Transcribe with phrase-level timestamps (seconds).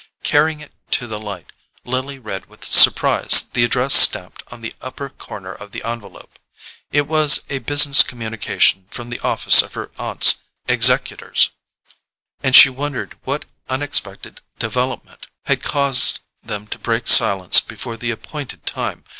[0.23, 1.51] Carrying it to the light,
[1.85, 6.39] Lily read with surprise the address stamped on the upper corner of the envelope.
[6.91, 11.51] It was a business communication from the office of her aunt's executors,
[12.41, 18.65] and she wondered what unexpected development had caused them to break silence before the appointed
[18.65, 19.03] time.